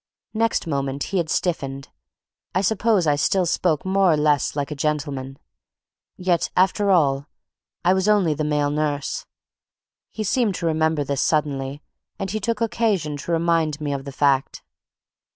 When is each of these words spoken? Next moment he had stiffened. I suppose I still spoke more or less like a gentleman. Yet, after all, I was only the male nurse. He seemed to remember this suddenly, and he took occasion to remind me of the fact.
Next 0.33 0.65
moment 0.65 1.03
he 1.03 1.17
had 1.17 1.29
stiffened. 1.29 1.89
I 2.55 2.61
suppose 2.61 3.05
I 3.05 3.15
still 3.15 3.45
spoke 3.45 3.85
more 3.85 4.11
or 4.11 4.17
less 4.17 4.55
like 4.55 4.71
a 4.71 4.75
gentleman. 4.75 5.37
Yet, 6.17 6.49
after 6.57 6.89
all, 6.89 7.27
I 7.85 7.93
was 7.93 8.07
only 8.09 8.33
the 8.33 8.43
male 8.43 8.71
nurse. 8.71 9.27
He 10.09 10.23
seemed 10.23 10.55
to 10.55 10.65
remember 10.65 11.03
this 11.03 11.21
suddenly, 11.21 11.83
and 12.17 12.31
he 12.31 12.39
took 12.39 12.61
occasion 12.61 13.15
to 13.17 13.31
remind 13.31 13.79
me 13.79 13.93
of 13.93 14.05
the 14.05 14.11
fact. 14.11 14.63